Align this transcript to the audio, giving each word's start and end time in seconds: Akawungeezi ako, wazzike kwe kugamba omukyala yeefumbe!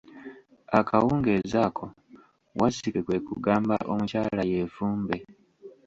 Akawungeezi 0.79 1.57
ako, 1.67 1.85
wazzike 2.59 2.99
kwe 3.05 3.17
kugamba 3.27 3.75
omukyala 3.91 4.41
yeefumbe! 4.51 5.17